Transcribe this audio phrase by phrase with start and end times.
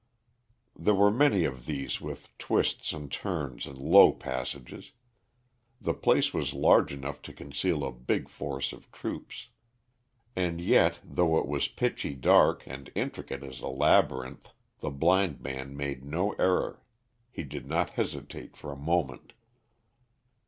[0.75, 4.93] There were many of these with twists and turns and low passages;
[5.79, 9.49] the place was large enough to conceal a big force of troops.
[10.35, 15.77] And yet, though it was pitchy dark and intricate as a labyrinth, the blind man
[15.77, 16.81] made no error;
[17.29, 19.33] he did not hesitate for a moment.